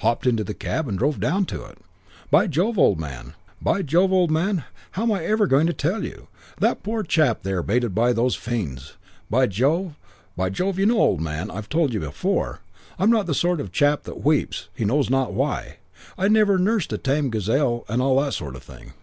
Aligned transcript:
Hopped 0.00 0.26
into 0.26 0.42
the 0.44 0.54
cab 0.54 0.88
and 0.88 0.98
drove 0.98 1.20
down 1.20 1.44
to 1.44 1.62
it. 1.66 1.76
"By 2.30 2.46
Jove, 2.46 2.78
old 2.78 2.98
man.... 2.98 3.34
By 3.60 3.82
Jove, 3.82 4.14
old 4.14 4.30
man, 4.30 4.64
how 4.92 5.02
I'm 5.02 5.22
ever 5.22 5.46
going 5.46 5.66
to 5.66 5.74
tell 5.74 6.02
you. 6.02 6.28
That 6.58 6.82
poor 6.82 7.02
chap 7.02 7.40
in 7.44 7.52
there 7.52 7.62
baited 7.62 7.94
by 7.94 8.14
those 8.14 8.34
fiends.... 8.34 8.94
By 9.28 9.46
Jove.... 9.46 9.94
By 10.38 10.48
Jove.... 10.48 10.78
You 10.78 10.86
know, 10.86 10.98
old 11.00 11.20
man, 11.20 11.50
I've 11.50 11.68
told 11.68 11.92
you 11.92 12.00
before, 12.00 12.60
I'm 12.98 13.10
not 13.10 13.26
the 13.26 13.34
sort 13.34 13.60
of 13.60 13.72
chap 13.72 14.04
that 14.04 14.24
weeps, 14.24 14.68
he 14.74 14.86
knows 14.86 15.10
not 15.10 15.34
why; 15.34 15.80
I 16.16 16.28
never 16.28 16.56
nursed 16.56 16.94
a 16.94 16.96
tame 16.96 17.28
gazelle 17.28 17.84
and 17.86 18.00
all 18.00 18.18
that 18.22 18.32
sort 18.32 18.56
of 18.56 18.62
thing. 18.62 18.94